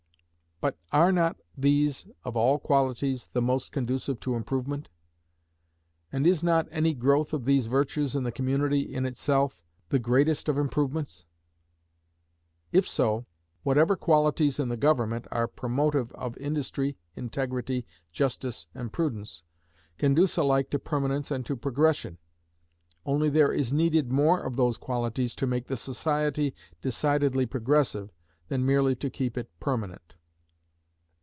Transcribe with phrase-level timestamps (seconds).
[0.61, 4.89] But are not these, of all qualities, the most conducive to improvement?
[6.11, 10.47] and is not any growth of these virtues in the community in itself the greatest
[10.47, 11.25] of improvements?
[12.71, 13.25] If so,
[13.63, 19.43] whatever qualities in the government are promotive of industry, integrity, justice, and prudence,
[19.97, 22.19] conduce alike to permanence and to progression,
[23.03, 28.11] only there is needed more of those qualities to make the society decidedly progressive
[28.47, 30.13] than merely to keep it permanent.